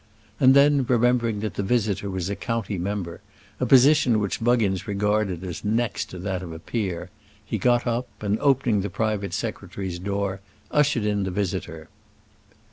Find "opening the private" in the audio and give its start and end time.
8.39-9.31